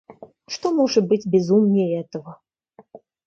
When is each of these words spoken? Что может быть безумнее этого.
Что 0.47 0.71
может 0.73 1.07
быть 1.07 1.27
безумнее 1.27 2.01
этого. 2.01 2.41